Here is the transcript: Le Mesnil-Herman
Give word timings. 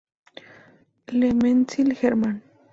Le 1.11 1.29
Mesnil-Herman 1.31 2.37